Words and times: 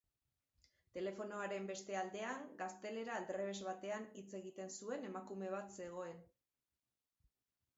Telefonoaren 0.97 1.67
beste 1.71 1.97
aldean 1.99 2.41
gaztelera 2.61 3.13
aldrebes 3.21 3.53
batean 3.67 4.09
hitz 4.21 4.27
egiten 4.41 4.75
zuen 4.79 5.07
emakume 5.11 5.53
bat 5.57 5.77
zegoen. 5.77 6.19